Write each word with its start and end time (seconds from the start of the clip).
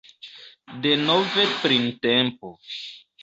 Denove 0.85 1.45
printempo!.. 1.61 2.49